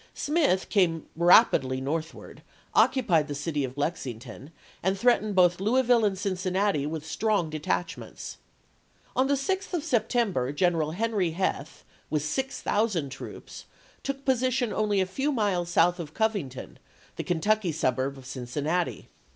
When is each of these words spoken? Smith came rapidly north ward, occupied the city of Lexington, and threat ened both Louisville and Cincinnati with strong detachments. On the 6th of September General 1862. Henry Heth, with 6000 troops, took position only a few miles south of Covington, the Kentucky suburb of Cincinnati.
Smith 0.15 0.67
came 0.69 1.05
rapidly 1.15 1.79
north 1.79 2.11
ward, 2.11 2.41
occupied 2.73 3.27
the 3.27 3.35
city 3.35 3.63
of 3.63 3.77
Lexington, 3.77 4.49
and 4.81 4.97
threat 4.97 5.21
ened 5.21 5.35
both 5.35 5.59
Louisville 5.61 6.03
and 6.05 6.17
Cincinnati 6.17 6.87
with 6.87 7.05
strong 7.05 7.51
detachments. 7.51 8.37
On 9.15 9.27
the 9.27 9.35
6th 9.35 9.73
of 9.75 9.83
September 9.83 10.51
General 10.53 10.87
1862. 10.87 10.97
Henry 11.03 11.31
Heth, 11.59 11.83
with 12.09 12.23
6000 12.25 13.11
troops, 13.11 13.65
took 14.01 14.25
position 14.25 14.73
only 14.73 15.01
a 15.01 15.05
few 15.05 15.31
miles 15.31 15.69
south 15.69 15.99
of 15.99 16.15
Covington, 16.15 16.79
the 17.15 17.23
Kentucky 17.23 17.71
suburb 17.71 18.17
of 18.17 18.25
Cincinnati. 18.25 19.07